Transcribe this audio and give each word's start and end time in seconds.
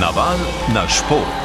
Naval 0.00 0.38
na 0.74 0.88
šport. 0.88 1.42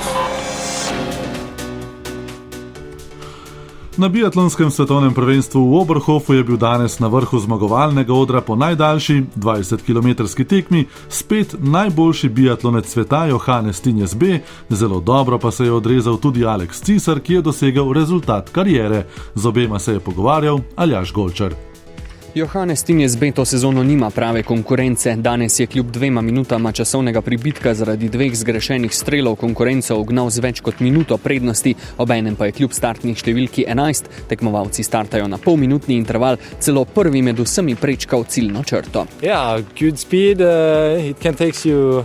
Na 3.97 4.09
biatlonskem 4.09 4.71
svetovnem 4.71 5.13
prvenstvu 5.13 5.57
v 5.57 5.81
Oberhofu 5.81 6.33
je 6.33 6.43
bil 6.43 6.57
danes 6.57 6.99
na 6.99 7.07
vrhu 7.07 7.39
zmagovalnega 7.39 8.13
odra 8.13 8.41
po 8.41 8.55
najdaljši 8.55 9.23
20-km 9.35 10.25
tekmi 10.45 10.85
spet 11.09 11.55
najboljši 11.59 12.29
biatlonec 12.29 12.85
sveta 12.85 13.25
Johannes 13.25 13.81
Tinjes 13.81 14.15
B, 14.15 14.39
zelo 14.69 14.99
dobro 14.99 15.39
pa 15.39 15.51
se 15.51 15.65
je 15.65 15.71
odrezal 15.71 16.17
tudi 16.17 16.45
Aleks 16.45 16.81
Cisar, 16.81 17.19
ki 17.19 17.33
je 17.33 17.41
dosegel 17.41 17.93
rezultat 17.93 18.49
karijere. 18.49 19.05
Z 19.35 19.45
obema 19.45 19.79
se 19.79 19.93
je 19.93 19.99
pogovarjal 19.99 20.59
Aljaš 20.75 21.13
Golčar. 21.13 21.72
Johannes 22.35 22.83
Tinjes 22.83 23.17
B 23.17 23.31
to 23.31 23.45
sezono 23.45 23.83
nima 23.83 24.09
prave 24.09 24.43
konkurence. 24.43 25.15
Danes 25.15 25.59
je 25.59 25.67
kljub 25.67 25.91
dvema 25.91 26.21
minutama 26.21 26.71
časovnega 26.71 27.21
pribitka 27.21 27.73
zaradi 27.73 28.09
dveh 28.09 28.35
zgrešenih 28.35 28.95
strelov 28.95 29.35
konkurenco 29.35 29.99
ugnal 29.99 30.29
z 30.29 30.41
več 30.41 30.61
kot 30.65 30.79
minuto 30.79 31.17
prednosti, 31.17 31.75
obenem 31.97 32.35
pa 32.35 32.49
je 32.49 32.55
kljub 32.57 32.73
startni 32.73 33.13
številki 33.13 33.67
11, 33.69 34.09
tekmovalci 34.33 34.83
startajo 34.83 35.29
na 35.29 35.37
polminutni 35.37 35.93
interval, 36.01 36.41
celo 36.59 36.87
prvi 36.89 37.21
med 37.21 37.37
vsemi 37.37 37.75
prečkal 37.77 38.25
ciljno 38.25 38.65
črto. 38.65 39.05
Ja, 39.21 39.53
yeah, 39.53 39.65
good 39.77 40.01
speed, 40.01 40.41
uh, 40.41 40.97
it 41.05 41.21
can 41.21 41.37
take 41.37 41.69
you. 41.69 42.01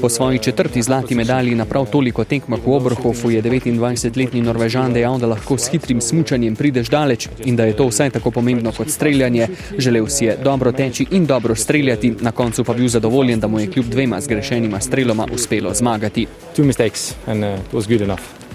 Po 0.00 0.08
svoji 0.08 0.38
četrti 0.38 0.82
zlati 0.82 1.14
medalji 1.14 1.54
na 1.54 1.64
prav 1.64 1.86
toliko 1.86 2.24
tekmah 2.24 2.60
v 2.66 2.72
Oberhofu 2.72 3.30
je 3.30 3.42
29-letni 3.42 4.42
Norvežan 4.42 4.92
dejal, 4.92 5.18
da 5.18 5.26
lahko 5.26 5.58
s 5.58 5.70
hitrim 5.70 6.00
smučanjem 6.00 6.56
prideš 6.56 6.88
daleč 6.88 7.28
in 7.44 7.56
da 7.56 7.64
je 7.64 7.76
to 7.76 7.88
vsaj 7.88 8.10
tako 8.10 8.30
pomembno 8.30 8.72
kot 8.72 8.90
streljanje. 8.90 9.48
Želel 9.78 10.06
si 10.06 10.24
je 10.24 10.38
dobro 10.44 10.72
teči 10.72 11.06
in 11.10 11.26
dobro 11.26 11.54
streljati, 11.54 12.14
na 12.20 12.32
koncu 12.32 12.64
pa 12.64 12.74
bil 12.74 12.88
zadovoljen, 12.88 13.40
da 13.40 13.46
mu 13.46 13.60
je 13.60 13.70
kljub 13.70 13.86
dvema 13.86 14.20
zgrešenima 14.20 14.80
streloma 14.80 15.26
uspelo 15.34 15.74
zmagati. 15.74 16.26
Two 16.56 16.64
mistakes 16.64 17.14
and 17.26 17.44
uh, 17.44 17.60
it 17.60 17.72
was 17.72 17.88
good 17.88 18.00
enough. 18.00 18.45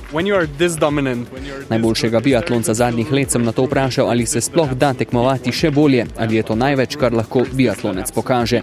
Najboljšega 1.69 2.19
biatlonca 2.19 2.73
zadnjih 2.73 3.11
let 3.11 3.31
sem 3.31 3.43
na 3.43 3.51
to 3.51 3.63
vprašal, 3.63 4.09
ali 4.09 4.25
se 4.25 4.41
sploh 4.41 4.73
da 4.73 4.93
tekmovati 4.93 5.51
še 5.55 5.71
bolje, 5.71 6.05
ali 6.17 6.35
je 6.35 6.43
to 6.43 6.55
največ, 6.55 6.97
kar 6.99 7.13
lahko 7.15 7.45
biatlonec 7.53 8.11
pokaže. 8.11 8.61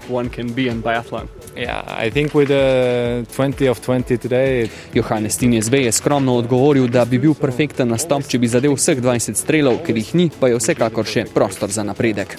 Johannes 4.94 5.38
Tinjes 5.40 5.70
B 5.70 5.86
je 5.86 5.92
skromno 5.92 6.36
odgovoril, 6.36 6.88
da 6.88 7.04
bi 7.04 7.18
bil 7.18 7.34
perfekten 7.34 7.88
nastop, 7.88 8.28
če 8.28 8.38
bi 8.38 8.48
zadev 8.48 8.76
vseh 8.76 9.00
20 9.00 9.40
strelov, 9.40 9.80
ker 9.86 9.96
jih 9.96 10.14
ni, 10.14 10.28
pa 10.40 10.52
je 10.52 10.60
vsekakor 10.60 11.08
še 11.08 11.24
prostor 11.34 11.72
za 11.72 11.82
napredek. 11.82 12.36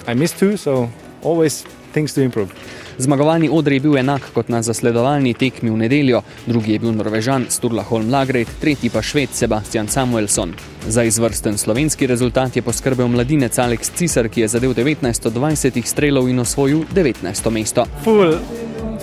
Zmagovalni 3.00 3.48
odr 3.48 3.72
je 3.72 3.80
bil 3.80 3.94
enak 3.96 4.26
kot 4.34 4.50
na 4.52 4.58
zasledovalni 4.62 5.30
tekmi 5.34 5.70
v 5.70 5.76
nedeljo, 5.80 6.18
drugi 6.46 6.74
je 6.74 6.78
bil 6.82 6.92
Norvežan 6.92 7.46
Sturla 7.48 7.82
Holm 7.88 8.10
Lagred, 8.12 8.48
tretji 8.60 8.90
pa 8.92 9.00
Šved 9.02 9.32
Sebastian 9.32 9.88
Samuelson. 9.88 10.52
Za 10.84 11.02
izvrsten 11.08 11.56
slovenski 11.58 12.06
rezultat 12.06 12.56
je 12.56 12.62
poskrbel 12.62 13.08
mladinec 13.08 13.58
Aleks 13.58 13.90
Cisar, 13.96 14.28
ki 14.28 14.44
je 14.44 14.48
zadev 14.48 14.74
19 14.76 15.26
od 15.26 15.32
20 15.32 15.80
strelov 15.84 16.28
in 16.28 16.44
osvojil 16.44 16.84
19. 16.92 17.50
mesto. 17.50 17.86
Ful, 18.04 18.36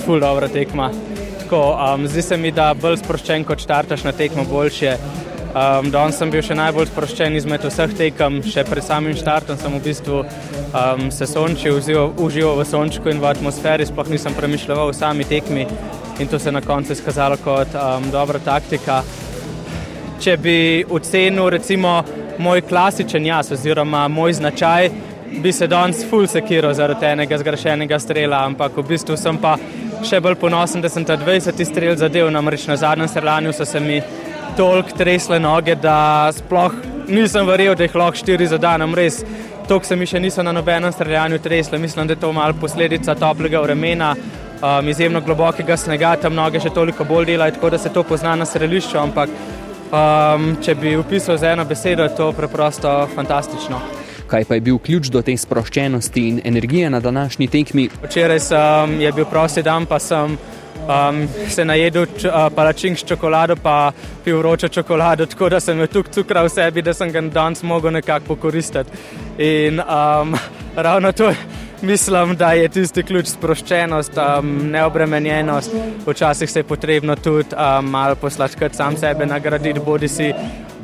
ful 0.05 0.21
dobra 0.21 0.47
tekma. 0.47 0.91
Tako, 1.39 1.63
um, 1.73 2.07
zdi 2.07 2.21
se 2.21 2.37
mi, 2.37 2.51
da 2.51 2.75
bolj 2.77 2.99
sproščen 3.01 3.49
kot 3.49 3.65
štartaš 3.65 4.03
na 4.05 4.13
tekmo 4.13 4.45
boljše. 4.45 4.93
Um, 5.47 5.87
Danes 5.91 6.17
sem 6.19 6.31
bil 6.31 6.43
še 6.43 6.57
najbolj 6.59 6.89
sproščen 6.89 7.37
izmed 7.39 7.63
vseh 7.63 7.93
tekem, 7.95 8.41
še 8.43 8.65
pred 8.67 8.83
samim 8.83 9.15
štartom 9.15 9.55
sem 9.57 9.71
v 9.77 9.79
bistvu 9.85 10.19
um, 10.21 11.07
se 11.13 11.27
sončil, 11.29 11.79
užival 12.19 12.59
v 12.59 12.65
sončku 12.67 13.07
in 13.13 13.21
v 13.23 13.29
atmosferi, 13.29 13.87
sploh 13.87 14.11
nisem 14.11 14.35
premišljal 14.35 14.83
o 14.83 14.93
sami 14.93 15.23
tekmi 15.25 15.63
in 16.19 16.27
to 16.27 16.39
se 16.39 16.49
je 16.49 16.55
na 16.57 16.61
koncu 16.61 16.91
izkazalo 16.93 17.39
kot 17.39 17.73
um, 17.79 18.09
dobra 18.11 18.43
taktika. 18.43 18.99
Če 20.19 20.35
bi 20.41 20.57
ocenil 20.83 21.49
recimo 21.53 22.01
moj 22.43 22.65
klasičen 22.67 23.25
jaz 23.25 23.53
oziroma 23.55 24.07
moj 24.11 24.35
značaj, 24.41 24.91
bi 25.41 25.51
se 25.53 25.67
danes 25.67 26.03
full 26.09 26.27
sekiral 26.27 26.75
zaradi 26.75 27.07
enega 27.07 27.37
zgrešenega 27.39 27.99
strela, 28.03 28.43
ampak 28.45 28.77
v 28.77 28.87
bistvu 28.91 29.17
sem 29.17 29.39
pa 29.39 29.55
še 30.03 30.19
bolj 30.21 30.37
ponosen, 30.41 30.83
da 30.83 30.89
sem 30.89 31.05
ta 31.05 31.17
20 31.17 31.63
strel 31.65 31.95
zadev, 31.97 32.29
namreč 32.35 32.67
na 32.67 32.75
zadnjem 32.77 33.07
streljanju 33.07 33.53
so 33.53 33.65
se 33.65 33.79
mi 33.79 34.01
toliko 34.57 34.97
tresle 34.97 35.39
noge, 35.39 35.75
da 35.75 36.31
sploh 36.33 36.73
nisem 37.07 37.45
verjel, 37.47 37.75
da 37.77 37.85
jih 37.85 37.95
lahko 37.95 38.17
štiri 38.17 38.47
zadam. 38.49 38.95
Res, 38.97 39.21
to 39.69 39.77
se 39.83 39.95
mi 39.95 40.07
še 40.09 40.19
niso 40.19 40.43
na 40.43 40.51
nobenem 40.55 40.91
streljanju 40.93 41.39
tresle. 41.43 41.77
Mislim, 41.77 42.07
da 42.07 42.15
je 42.15 42.21
to 42.23 42.31
malo 42.33 42.57
posledica 42.61 43.15
toplega 43.15 43.61
vremena, 43.61 44.15
um, 44.15 44.89
izjemno 44.89 45.21
globokega 45.21 45.77
snega, 45.77 46.15
tam 46.21 46.35
noge 46.35 46.61
še 46.63 46.73
toliko 46.73 47.05
bolj 47.05 47.31
delajo, 47.33 47.57
tako 47.59 47.69
da 47.75 47.77
se 47.77 47.93
to 47.93 48.03
pozna 48.03 48.35
na 48.35 48.49
strelišču. 48.49 48.97
Ampak 48.97 49.29
um, 49.91 50.49
če 50.63 50.75
bi 50.75 50.97
opisal 50.97 51.37
z 51.37 51.53
eno 51.53 51.65
besedo, 51.65 52.07
je 52.07 52.17
to 52.17 52.31
preprosto 52.33 52.97
fantastično. 53.15 53.81
Kaj 54.27 54.43
pa 54.43 54.57
je 54.57 54.61
bil 54.65 54.81
ključ 54.83 55.07
do 55.13 55.21
te 55.23 55.37
sproščenosti 55.37 56.27
in 56.27 56.41
energije 56.43 56.89
na 56.89 56.99
današnji 56.99 57.47
tekmi? 57.47 57.89
Včeraj 58.03 58.41
sem, 58.49 59.01
je 59.05 59.11
bil 59.15 59.29
prosti 59.29 59.63
dan, 59.63 59.85
pa 59.87 60.01
sem 60.03 60.35
um, 60.87 61.27
se 61.49 61.65
najedel 61.65 62.03
uh, 62.03 62.47
palačink 62.55 62.97
s 62.97 63.05
čokolado, 63.05 63.55
pa 63.55 63.91
pil 64.23 64.37
vročo 64.37 64.67
čokolado, 64.67 65.25
tako 65.25 65.49
da 65.49 65.59
sem 65.59 65.79
jo 65.79 65.87
tukaj 65.87 66.13
cukra 66.13 66.43
v 66.43 66.49
sebi, 66.49 66.81
da 66.81 66.93
sem 66.93 67.11
ga 67.11 67.21
danes 67.21 67.63
mogel 67.63 67.91
nekako 67.91 68.25
pokoristiti. 68.25 68.91
In 69.37 69.79
um, 69.79 70.35
ravno 70.75 71.11
to 71.11 71.31
mislim, 71.81 72.35
da 72.35 72.51
je 72.51 72.69
tisti 72.69 73.03
ključ 73.03 73.27
sproščenost, 73.27 74.11
um, 74.17 74.57
neobremenjenost. 74.71 75.71
Včasih 76.07 76.49
se 76.49 76.59
je 76.59 76.63
potrebno 76.63 77.15
tudi 77.15 77.55
um, 77.55 77.85
malo 77.89 78.15
poslačkati 78.15 78.75
sam 78.75 78.97
sebe, 78.97 79.25
nagraditi 79.25 79.79
bodi 79.79 80.07
si. 80.07 80.33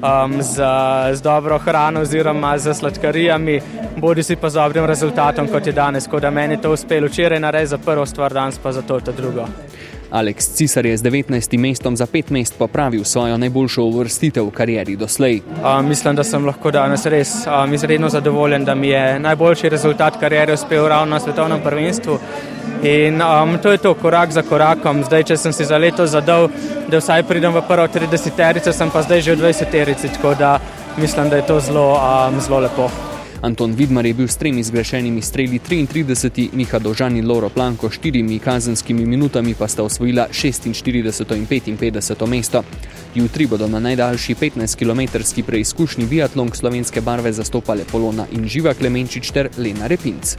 Um, 0.04 0.42
z, 0.42 0.64
z 1.14 1.22
dobro 1.22 1.58
hrano, 1.58 2.02
oziroma 2.02 2.58
z 2.58 2.74
sladkarijami, 2.74 3.62
bodi 3.98 4.24
si 4.24 4.36
pa 4.36 4.50
z 4.50 4.60
dobrim 4.60 4.86
rezultatom, 4.86 5.48
kot 5.48 5.68
je 5.68 5.74
danes. 5.74 6.04
Tako 6.04 6.20
da 6.20 6.30
meni 6.30 6.54
je 6.54 6.62
to 6.62 6.72
uspelo 6.74 7.08
včeraj 7.08 7.40
narediti 7.40 7.70
za 7.70 7.78
prvo 7.78 8.06
stvar, 8.06 8.34
danes 8.34 8.58
pa 8.58 8.72
za 8.72 8.82
to 8.82 9.00
drugo. 9.00 9.48
Aleks 10.14 10.54
Cisar 10.54 10.86
je 10.86 10.98
z 10.98 11.02
19. 11.02 11.58
mestom 11.58 11.98
za 11.98 12.06
pet 12.06 12.30
mest 12.30 12.54
popravil 12.58 13.04
svojo 13.04 13.38
najboljšo 13.38 13.84
uvrstitev 13.84 14.46
v 14.46 14.52
karieri 14.52 14.96
doslej. 14.96 15.42
Uh, 15.42 15.82
mislim, 15.82 16.16
da 16.16 16.24
sem 16.24 16.46
lahko 16.46 16.72
danes 16.72 17.06
res 17.06 17.32
um, 17.48 17.74
izredno 17.74 18.10
zadovoljen, 18.10 18.66
da 18.66 18.76
mi 18.76 18.88
je 18.88 19.20
najboljši 19.20 19.70
rezultat 19.70 20.20
kariere 20.20 20.54
uspel 20.54 20.86
ravno 20.88 21.16
na 21.16 21.20
svetovnem 21.20 21.64
prvenstvu. 21.64 22.20
In 22.84 23.22
um, 23.22 23.58
to 23.64 23.72
je 23.72 23.78
to, 23.78 23.94
korak 23.94 24.32
za 24.32 24.42
korakom. 24.42 25.02
Zdaj, 25.04 25.24
če 25.24 25.38
sem 25.38 25.54
si 25.54 25.66
za 25.66 25.78
leto 25.82 26.06
zadal, 26.08 26.46
da 26.92 27.02
vsaj 27.02 27.24
pridem 27.24 27.54
v 27.54 27.64
prvo 27.68 27.88
30-terico, 27.88 28.74
sem 28.74 28.94
pa 28.94 29.02
zdaj 29.02 29.22
že 29.22 29.36
v 29.36 29.42
20-terici, 29.42 30.14
tako 30.14 30.36
da 30.38 30.60
mislim, 30.98 31.30
da 31.30 31.42
je 31.42 31.48
to 31.50 31.60
zelo, 31.60 31.90
um, 31.98 32.38
zelo 32.42 32.60
lepo. 32.60 33.13
Anton 33.44 33.74
Vidmar 33.76 34.06
je 34.06 34.14
bil 34.14 34.28
s 34.28 34.38
tremi 34.38 34.64
zgrešenimi 34.64 35.22
streli 35.22 35.60
33, 35.60 36.50
Miha 36.54 36.80
Dožan 36.80 37.18
in 37.18 37.28
Loro 37.28 37.50
Planko 37.50 37.90
s 37.90 37.94
štirimi 37.94 38.40
kazenskimi 38.40 39.06
minutami 39.06 39.54
pa 39.54 39.68
sta 39.68 39.84
osvojila 39.84 40.28
46 40.32 41.36
in 41.36 41.48
55 41.48 42.28
mesto. 42.28 42.64
Jutri 43.16 43.48
bodo 43.48 43.68
na 43.68 43.80
najdaljši 43.80 44.36
15-kilometrski 44.36 45.44
preizkušnji 45.44 46.06
biatlon 46.06 46.52
slovenske 46.54 47.02
barve 47.02 47.34
zastopale 47.34 47.84
Polona 47.92 48.28
in 48.32 48.48
Živa 48.48 48.74
Klemenčič 48.74 49.32
ter 49.32 49.50
Lena 49.58 49.88
Repinc. 49.88 50.36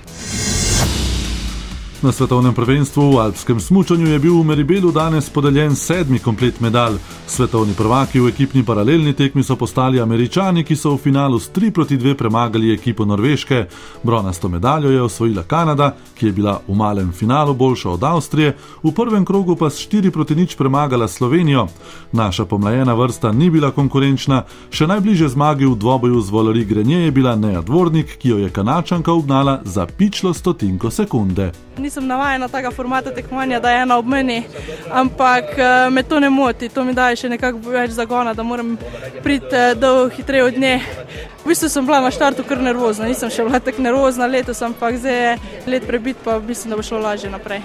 Na 2.02 2.12
svetovnem 2.12 2.54
prvenstvu 2.54 3.12
v 3.12 3.18
alpskem 3.18 3.60
smučanju 3.60 4.06
je 4.06 4.18
bil 4.18 4.34
v 4.40 4.44
Meribelu 4.44 4.92
danes 4.92 5.30
podeljen 5.30 5.76
sedmi 5.76 6.18
komplet 6.18 6.60
medalj. 6.60 6.98
Svetovni 7.26 7.74
prvaki 7.74 8.20
v 8.20 8.28
ekipni 8.28 8.64
paralelni 8.64 9.12
tekmi 9.12 9.42
so 9.42 9.56
postali 9.56 10.00
američani, 10.00 10.64
ki 10.64 10.76
so 10.76 10.94
v 10.94 10.98
finalu 10.98 11.38
s 11.38 11.50
3 11.50 11.70
proti 11.70 11.96
2 11.96 12.14
premagali 12.14 12.74
ekipo 12.74 13.04
Norveške. 13.04 13.66
Bronasto 14.02 14.48
medaljo 14.48 14.90
je 14.90 15.02
osvojila 15.02 15.42
Kanada, 15.42 15.94
ki 16.18 16.26
je 16.26 16.32
bila 16.32 16.60
v 16.68 16.74
malem 16.74 17.12
finalu 17.12 17.54
boljša 17.54 17.90
od 17.90 18.04
Avstrije, 18.04 18.56
v 18.82 18.92
prvem 18.92 19.24
krogu 19.24 19.56
pa 19.56 19.70
s 19.70 19.88
4 19.88 20.10
proti 20.10 20.34
nič 20.34 20.56
premagala 20.56 21.08
Slovenijo. 21.08 21.68
Naša 22.12 22.44
pomlajena 22.44 22.94
vrsta 22.94 23.32
ni 23.32 23.50
bila 23.50 23.70
konkurenčna, 23.70 24.44
še 24.70 24.86
najbliže 24.86 25.28
zmagi 25.28 25.64
v 25.64 25.76
dvoboju 25.76 26.20
z 26.20 26.30
Volari 26.30 26.64
Grenje 26.64 27.04
je 27.04 27.10
bila 27.10 27.36
Neja 27.36 27.62
Dvornik, 27.62 28.18
ki 28.18 28.28
jo 28.28 28.38
je 28.38 28.50
Kanačanka 28.50 29.12
ugnala 29.12 29.60
za 29.64 29.86
pičlo 29.86 30.34
stotinko 30.34 30.90
sekunde 30.90 31.52
nisem 31.84 31.93
navajena 32.00 32.48
tega 32.48 32.70
formata 32.70 33.14
tekmovanja, 33.14 33.60
da 33.60 33.70
je 33.70 33.82
ena 33.82 33.98
ob 33.98 34.06
meni, 34.06 34.42
ampak 34.90 35.54
uh, 35.58 35.92
me 35.92 36.02
to 36.02 36.20
ne 36.20 36.30
moti, 36.30 36.68
to 36.68 36.84
mi 36.84 36.94
daje 36.94 37.16
še 37.16 37.28
nekako 37.28 37.74
več 37.74 37.94
zagona, 37.94 38.34
da 38.34 38.42
moram 38.42 38.76
priti 39.22 39.54
uh, 39.54 39.72
do 39.78 40.08
hitreje 40.08 40.44
od 40.44 40.58
nje. 40.58 40.78
V 41.44 41.48
bistvu 41.48 41.68
sem 41.68 41.86
bila 41.86 42.00
na 42.00 42.10
štartu 42.10 42.44
kar 42.48 42.58
nervozna, 42.58 43.08
nisem 43.08 43.30
še 43.30 43.44
bila 43.44 43.60
tako 43.60 43.84
nervozna 43.84 44.26
letos, 44.26 44.62
ampak 44.62 44.96
zdaj 44.98 45.20
je 45.20 45.34
let 45.66 45.86
prebit, 45.86 46.16
pa 46.24 46.38
mislim, 46.38 46.72
da 46.72 46.80
bo 46.80 46.86
šlo 46.86 47.04
lažje 47.04 47.30
naprej. 47.30 47.62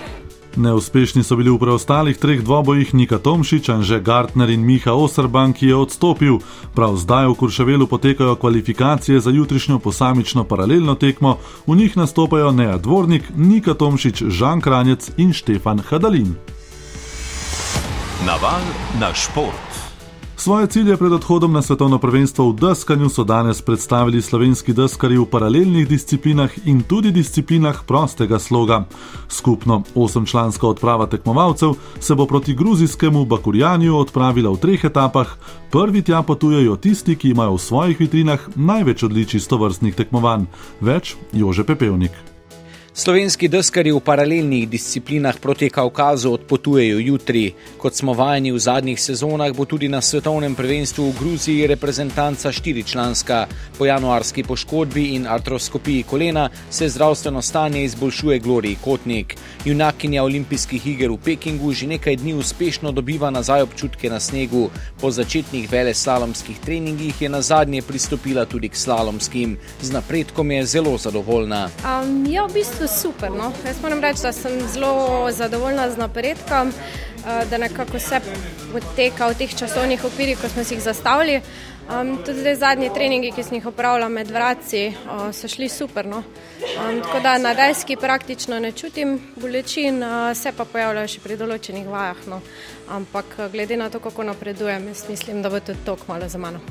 Neuspešni 0.59 1.23
so 1.23 1.39
bili 1.39 1.47
v 1.47 1.55
preostalih 1.55 2.17
treh 2.19 2.43
dvobojih 2.43 2.91
Nika 2.91 3.15
Tomšič, 3.15 3.69
Anže 3.71 4.03
Gartner 4.03 4.49
in 4.51 4.59
Miha 4.67 4.91
Osrban, 4.91 5.55
ki 5.55 5.71
je 5.71 5.75
odstopil. 5.75 6.43
Prav 6.75 6.99
zdaj 6.99 7.31
v 7.31 7.37
Kurševelu 7.39 7.87
potekajo 7.87 8.35
kvalifikacije 8.35 9.23
za 9.23 9.31
jutrišnjo 9.31 9.79
posamično 9.79 10.43
paralelno 10.43 10.99
tekmo, 10.99 11.37
v 11.63 11.79
njih 11.79 11.95
nastopajo 11.97 12.51
Neja 12.51 12.75
Dvornik, 12.77 13.23
Nika 13.39 13.73
Tomšič, 13.73 14.27
Žan 14.27 14.59
Kranjec 14.59 15.15
in 15.15 15.31
Štefan 15.31 15.79
Hadalin. 15.79 16.35
Naval 18.27 18.59
na 18.99 19.15
šport. 19.15 19.68
Svoje 20.39 20.67
cilje 20.67 20.97
pred 20.97 21.11
odhodom 21.11 21.51
na 21.51 21.61
svetovno 21.61 21.99
prvenstvo 21.99 22.49
v 22.49 22.55
deskanju 22.55 23.09
so 23.11 23.23
danes 23.27 23.59
predstavili 23.61 24.21
slovenski 24.21 24.71
deskari 24.73 25.17
v 25.19 25.25
paralelnih 25.27 25.83
disciplinah 25.83 26.63
in 26.63 26.79
tudi 26.87 27.11
disciplinah 27.11 27.83
prostega 27.83 28.39
sloga. 28.39 28.85
Skupno 29.27 29.83
osemčlanska 29.95 30.67
odprava 30.67 31.11
tekmovalcev 31.11 31.75
se 31.99 32.15
bo 32.15 32.25
proti 32.25 32.55
gruzijskemu 32.55 33.25
Bakurjanju 33.25 33.97
odpravila 33.97 34.55
v 34.55 34.57
treh 34.63 34.83
etapah. 34.83 35.27
Prvi 35.71 36.01
tja 36.01 36.23
potujejo 36.23 36.75
tisti, 36.75 37.19
ki 37.19 37.35
imajo 37.35 37.59
v 37.59 37.59
svojih 37.59 37.99
vitrinah 37.99 38.39
največ 38.55 39.03
odličij 39.03 39.43
stovrstnih 39.43 39.95
tekmovanj. 39.95 40.47
Več 40.79 41.17
Jože 41.35 41.67
Pepevnik. 41.67 42.28
Slovenski 42.99 43.47
deskari 43.47 43.93
v 43.95 43.99
paralelnih 44.03 44.65
disciplinah 44.67 45.37
proti 45.39 45.69
Kaukazu 45.71 46.33
odpotujejo 46.35 46.97
jutri. 46.99 47.53
Kot 47.79 47.95
smo 47.95 48.11
vajeni 48.13 48.51
v 48.51 48.59
zadnjih 48.59 48.99
sezonah, 48.99 49.53
bo 49.55 49.63
tudi 49.63 49.87
na 49.87 50.01
svetovnem 50.03 50.51
prvenstvu 50.51 51.05
v 51.07 51.15
Gruziji 51.15 51.67
reprezentanca 51.71 52.51
štiričlanska. 52.51 53.37
Po 53.77 53.87
januarski 53.87 54.43
poškodbi 54.43 55.15
in 55.15 55.27
artroskopiji 55.31 56.03
kolena 56.03 56.49
se 56.69 56.89
zdravstveno 56.89 57.41
stanje 57.41 57.83
izboljšuje 57.83 58.39
Glorij 58.39 58.75
Kotnik. 58.83 59.37
Junakinja 59.65 60.23
olimpijskih 60.23 60.87
iger 60.87 61.11
v 61.15 61.17
Pekingu 61.23 61.71
že 61.71 61.87
nekaj 61.87 62.19
dni 62.19 62.33
uspešno 62.35 62.91
dobiva 62.91 63.31
nazaj 63.31 63.61
občutke 63.61 64.09
na 64.09 64.19
snegu. 64.19 64.69
Po 64.99 65.11
začetnih 65.11 65.71
vele 65.71 65.93
slalomskih 65.93 66.59
treningih 66.59 67.21
je 67.21 67.29
na 67.29 67.41
zadnje 67.41 67.81
pristopila 67.81 68.45
tudi 68.45 68.69
k 68.69 68.75
slalomskim. 68.75 69.55
Z 69.81 69.91
napredkom 69.95 70.51
je 70.51 70.65
zelo 70.65 70.97
zadovoljna. 70.97 71.69
Um, 71.87 72.27
ja, 72.27 72.43
v 72.43 72.59
bistvu 72.59 72.88
super. 72.89 73.31
No? 73.31 73.51
Jaz 73.65 73.81
moram 73.81 74.01
reči, 74.01 74.21
da 74.21 74.31
sem 74.31 74.59
zelo 74.73 75.31
zadovoljna 75.31 75.89
z 75.91 75.97
napredkom, 75.97 76.69
eh, 76.69 77.45
da 77.49 77.57
nekako 77.57 77.97
vse 77.97 78.21
poteka 78.73 79.27
v 79.27 79.37
teh 79.37 79.55
časovnih 79.55 80.05
okvirih, 80.05 80.39
kot 80.41 80.51
smo 80.51 80.63
si 80.63 80.73
jih 80.73 80.83
zastavili. 80.83 81.41
Um, 81.89 82.17
tudi 82.25 82.39
zdaj 82.39 82.55
zadnji 82.55 82.89
treningi, 82.93 83.31
ki 83.33 83.43
sem 83.43 83.55
jih 83.57 83.65
opravila 83.65 84.09
med 84.13 84.29
vrati, 84.29 84.91
uh, 84.93 85.31
so 85.33 85.47
šli 85.49 85.69
super. 85.69 86.05
No? 86.05 86.17
Um, 86.61 86.99
tako 87.01 87.19
da 87.19 87.37
na 87.37 87.53
deski 87.57 87.95
praktično 87.95 88.59
ne 88.59 88.71
čutim 88.71 89.19
bolečin, 89.35 90.03
uh, 90.03 90.37
se 90.37 90.51
pa 90.57 90.65
pojavljajo 90.69 91.07
še 91.07 91.23
pri 91.23 91.37
določenih 91.37 91.89
vajah. 91.89 92.21
No? 92.29 92.41
Ampak 92.93 93.33
glede 93.51 93.77
na 93.77 93.89
to, 93.89 93.99
kako 93.99 94.23
napredujem, 94.23 94.85
mislim, 95.09 95.41
da 95.41 95.49
bo 95.49 95.59
to 95.59 95.73
tok 95.85 96.05
malo 96.07 96.29
za 96.29 96.37
mano. 96.37 96.61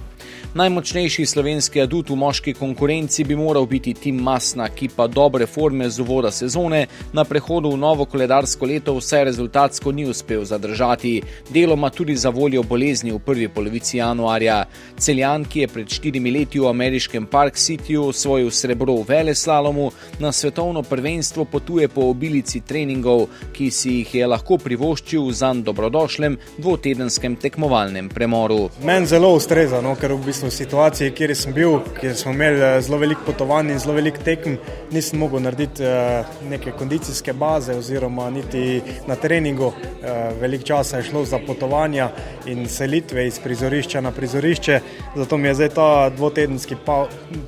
Najmočnejši 0.55 1.27
slovenski 1.27 1.81
adut 1.81 2.09
v 2.09 2.17
moški 2.17 2.55
konkurenci 2.56 3.25
bi 3.25 3.37
moral 3.37 3.67
biti 3.69 3.93
Tim 3.95 4.17
Masna, 4.25 4.71
ki 4.73 4.89
pa 4.97 5.05
dobre 5.06 5.47
forme 5.47 5.91
z 5.91 6.00
uvoda 6.00 6.31
sezone 6.33 6.87
na 7.12 7.25
prehodu 7.25 7.69
v 7.69 7.77
novo 7.77 8.06
koledarsko 8.09 8.67
leto 8.67 8.95
vse 8.97 9.21
rezultatsko 9.29 9.93
ni 9.93 10.06
uspel 10.09 10.45
zadržati, 10.49 11.21
deloma 11.50 11.91
tudi 11.91 12.17
za 12.17 12.31
voljo 12.31 12.62
bolezni 12.62 13.12
v 13.12 13.19
prvi 13.19 13.49
polovici 13.49 13.99
januarja. 13.99 14.65
Celjan, 14.97 15.45
ki 15.45 15.61
je 15.61 15.69
pred 15.69 15.89
štirimi 15.89 16.31
leti 16.31 16.59
v 16.59 16.71
ameriškem 16.73 17.27
Park 17.27 17.61
Cityju 17.61 18.09
osvojil 18.09 18.50
srebro 18.50 18.97
v 19.03 19.05
veleslalomu, 19.09 19.91
na 20.19 20.33
svetovno 20.33 20.83
prvenstvo 20.83 21.45
potuje 21.45 21.89
po 21.89 22.09
obilici 22.09 22.61
treningov, 22.61 23.29
ki 23.53 23.71
si 23.71 23.99
jih 24.00 24.15
je 24.15 24.27
lahko 24.27 24.56
privoščil 24.56 25.29
v 25.29 25.37
zanj 25.37 25.62
dobrodošlem 25.69 26.41
dvotedenskem 26.56 27.37
tekmovalnem 27.37 28.09
premoru. 28.09 28.71
Meni 28.81 29.06
zelo 29.06 29.35
ustreza, 29.37 29.85
no, 29.85 29.93
ker 30.00 30.17
v 30.17 30.25
bistvu 30.25 30.38
v 30.43 30.50
situaciji, 30.50 31.12
kjer 31.17 31.32
sem 31.37 31.52
bil, 31.55 31.79
kjer 31.99 32.14
smo 32.17 32.32
imeli 32.32 32.61
eh, 32.61 32.81
zelo 32.85 32.99
veliko 32.99 33.25
potovanj 33.26 33.73
in 33.73 33.79
zelo 33.82 33.94
veliko 33.96 34.23
tekem, 34.25 34.58
nisem 34.93 35.19
mogel 35.19 35.43
narediti 35.43 35.85
eh, 35.85 36.29
neke 36.50 36.73
kondicijske 36.79 37.32
baze 37.32 37.76
oziroma 37.79 38.29
niti 38.31 38.81
na 39.06 39.17
treningu. 39.17 39.73
Eh, 39.73 40.32
veliko 40.40 40.64
časa 40.64 40.99
je 40.99 41.08
šlo 41.11 41.25
za 41.25 41.40
potovanja 41.46 42.11
in 42.46 42.69
selitve 42.69 43.26
iz 43.26 43.40
prizorišča 43.44 44.00
na 44.00 44.12
prizorišče, 44.12 44.81
zato 45.17 45.37
mi 45.37 45.49
je 45.49 45.55
zdaj 45.55 45.69
ta 45.69 45.90
dvotedenski 46.11 46.76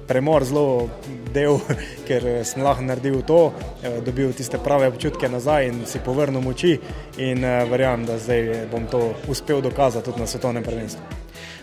premor 0.09 0.45
zelo 0.45 0.89
del, 1.35 1.61
ker 2.09 2.27
sem 2.45 2.63
lahko 2.63 2.85
naredil 2.85 3.23
to, 3.23 3.41
dobil 4.07 4.33
tiste 4.33 4.59
prave 4.59 4.89
občutke 4.89 5.29
nazaj 5.29 5.69
in 5.69 5.81
si 5.87 6.03
povrnil 6.05 6.43
moči 6.43 6.79
in 7.19 7.47
verjamem, 7.71 8.07
da 8.07 8.19
zdaj 8.19 8.67
bom 8.73 8.87
to 8.91 9.13
uspel 9.29 9.61
dokazati 9.61 10.11
tudi 10.11 10.21
na 10.21 10.27
svetovnem 10.27 10.65
prvenstvu. 10.65 11.20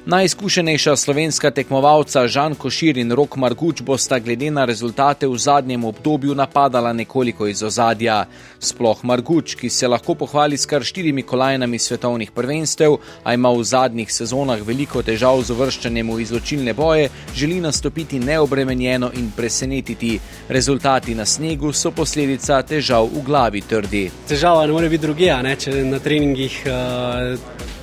Najizkušenejša 0.07 0.95
slovenska 0.95 1.49
tekmovalca 1.51 2.27
Žan 2.27 2.53
Košir 2.55 2.97
in 2.97 3.11
Rok 3.11 3.35
Marguč 3.35 3.81
bosta 3.81 4.19
glede 4.19 4.47
na 4.51 4.63
rezultate 4.65 5.27
v 5.27 5.37
zadnjem 5.37 5.83
obdobju 5.83 6.35
napadala 6.35 6.93
nekoliko 6.93 7.47
iz 7.47 7.63
ozadja. 7.63 8.25
Sploh 8.59 9.03
Marguč, 9.03 9.55
ki 9.55 9.69
se 9.69 9.87
lahko 9.87 10.15
pohvali 10.15 10.57
s 10.57 10.65
kar 10.65 10.83
štirimi 10.83 11.23
kolajnami 11.23 11.79
svetovnih 11.79 12.31
prvenstev, 12.31 12.95
a 13.23 13.33
ima 13.33 13.51
v 13.51 13.63
zadnjih 13.63 14.13
sezonah 14.13 14.63
veliko 14.63 15.03
težav 15.03 15.43
z 15.43 15.51
uvrščanjem 15.51 16.15
v 16.15 16.21
izločilne 16.21 16.73
boje, 16.73 17.09
želi 17.35 17.59
nastopiti 17.59 18.19
neobremenjeno 18.19 19.11
in 19.13 19.31
presenetiti. 19.35 20.19
Rezultati 20.47 21.15
na 21.15 21.25
snegu 21.25 21.73
so 21.73 21.91
posledica 21.91 22.63
težav 22.63 23.11
v 23.11 23.25
glavi 23.27 23.61
trdi. 23.61 24.07
Težava 24.27 24.65
ne 24.65 24.71
more 24.71 24.89
biti 24.89 25.03
druga, 25.03 25.43
če 25.59 25.83
na 25.83 25.99
treningih. 25.99 26.63
Uh 26.63 27.75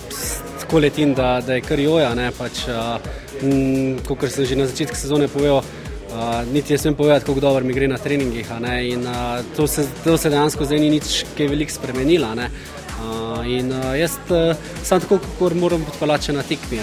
tako 0.65 0.79
letim, 0.79 1.15
da, 1.15 1.41
da 1.47 1.55
je 1.55 1.61
kar 1.61 1.81
joja. 1.81 2.15
Pač, 2.39 2.65
Kot 4.07 4.31
sem 4.33 4.47
že 4.49 4.57
na 4.57 4.65
začetku 4.67 4.97
sezone 4.97 5.29
povedal, 5.29 5.61
uh, 5.61 6.41
niti 6.53 6.73
ne 6.73 6.79
smem 6.79 6.95
povedati, 6.97 7.27
kako 7.27 7.41
dobro 7.41 7.65
mi 7.65 7.75
gre 7.77 7.89
na 7.89 7.99
treningih. 8.01 8.49
In, 8.81 9.05
uh, 9.05 9.45
to, 9.57 9.67
se, 9.67 9.85
to 10.05 10.17
se 10.17 10.31
dejansko 10.31 10.65
zdaj 10.65 10.81
ni 10.81 10.91
nič, 10.97 11.25
ki 11.37 11.45
je 11.45 11.53
veliko 11.53 11.75
spremenila. 11.75 12.33
Uh, 12.35 13.45
in 13.45 13.69
uh, 13.69 13.93
jaz 13.99 14.17
uh, 14.33 14.57
sem 14.81 15.03
tako, 15.05 15.19
kot 15.39 15.53
moram 15.53 15.85
biti 15.85 16.01
palače 16.01 16.33
na 16.33 16.43
tekmi. 16.43 16.81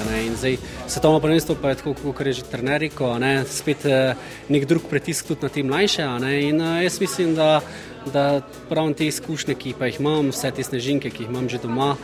Svetovno 0.87 1.19
prvenstvo 1.19 1.55
pa 1.61 1.73
je 1.73 1.81
tako, 1.81 1.95
kot 2.13 2.25
je 2.27 2.33
že 2.33 2.49
trener 2.51 2.81
rekel, 2.85 3.17
spet 3.49 3.87
uh, 3.89 4.13
nek 4.49 4.67
drug 4.69 4.85
pritisk 4.89 5.31
tudi 5.31 5.41
na 5.41 5.49
te 5.49 5.63
mlajše. 5.63 6.05
In 6.45 6.61
uh, 6.61 6.83
jaz 6.83 7.01
mislim, 7.01 7.33
da 7.35 7.61
da 8.13 8.41
prav 8.69 8.93
te 8.97 9.07
izkušnje, 9.07 9.55
ki 9.55 9.73
pa 9.79 9.89
jih 9.89 9.99
imam, 10.01 10.31
vse 10.33 10.51
te 10.55 10.63
snežinke, 10.63 11.11
ki 11.13 11.25
jih 11.25 11.31
imam 11.31 11.49
že 11.49 11.61
doma, 11.63 11.95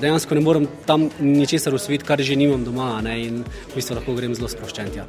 dejansko 0.00 0.38
ne 0.38 0.44
morem 0.44 0.68
tam 0.86 1.08
ničesar 1.20 1.74
usvojiti, 1.74 2.06
kar 2.08 2.22
že 2.22 2.36
nimam 2.36 2.64
doma 2.64 3.00
ne, 3.04 3.16
in 3.26 3.42
v 3.44 3.74
bistvu 3.74 3.98
lahko 3.98 4.16
grem 4.16 4.34
zelo 4.34 4.48
sproščen. 4.48 4.92
Ja. 4.96 5.06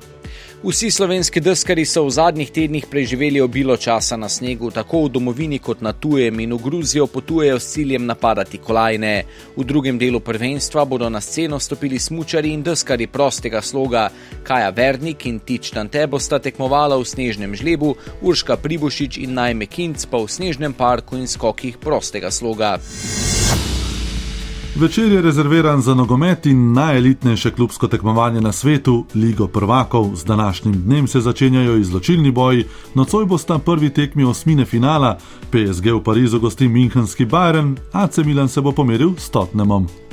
Vsi 0.63 0.91
slovenski 0.91 1.41
deskari 1.41 1.81
so 1.89 2.03
v 2.05 2.11
zadnjih 2.13 2.51
tednih 2.53 2.85
preživeli 2.85 3.41
obilo 3.41 3.73
časa 3.77 4.13
na 4.17 4.29
snegu, 4.29 4.69
tako 4.71 4.99
v 5.05 5.09
domovini 5.09 5.57
kot 5.59 5.81
na 5.81 5.89
tujem 5.93 6.39
in 6.39 6.53
v 6.53 6.59
Gruzijo 6.61 7.07
potujejo 7.07 7.59
s 7.59 7.73
ciljem 7.73 8.05
napadati 8.05 8.57
kolajne. 8.61 9.23
V 9.57 9.65
drugem 9.65 9.97
delu 9.97 10.19
prvenstva 10.19 10.85
bodo 10.85 11.09
na 11.09 11.21
sceno 11.21 11.59
stopili 11.59 11.99
smučari 11.99 12.53
in 12.53 12.61
deskari 12.61 13.07
prostega 13.07 13.61
sloga. 13.61 14.11
Kaja 14.43 14.69
Vernik 14.69 15.25
in 15.25 15.39
Tič 15.39 15.73
Tante 15.73 16.05
bosta 16.07 16.37
tekmovala 16.37 17.01
v 17.01 17.09
snežnem 17.09 17.57
žlebu, 17.57 17.95
Urška 18.21 18.61
Pribušič 18.61 19.17
in 19.17 19.33
Najme 19.33 19.65
Kinc 19.65 20.05
pa 20.05 20.21
v 20.21 20.29
snežnem 20.29 20.77
parku 20.77 21.17
in 21.17 21.25
skokih 21.25 21.81
prostega 21.81 22.29
sloga. 22.29 22.77
Večer 24.75 25.11
je 25.11 25.21
rezerviran 25.21 25.81
za 25.81 25.93
nogomet 25.93 26.45
in 26.45 26.73
najelitnejše 26.73 27.51
klubsko 27.51 27.87
tekmovanje 27.87 28.41
na 28.41 28.51
svetu, 28.51 29.05
Ligo 29.15 29.47
prvakov. 29.47 30.15
Z 30.15 30.25
današnjim 30.25 30.73
dnem 30.73 31.07
se 31.07 31.19
začenjajo 31.21 31.77
izločilni 31.77 32.31
boji, 32.31 32.65
nocoj 32.93 33.25
bosta 33.25 33.57
prvi 33.57 33.89
tekmi 33.89 34.23
osmine 34.23 34.65
finala, 34.65 35.17
PSG 35.51 35.85
v 35.85 36.03
Parizu 36.03 36.39
gosti 36.39 36.67
Münchenski 36.67 37.29
Bayern, 37.29 37.75
AC 37.91 38.17
Milan 38.17 38.49
se 38.49 38.61
bo 38.61 38.71
pomeril 38.71 39.11
s 39.17 39.29
Tottenhamom. 39.29 39.87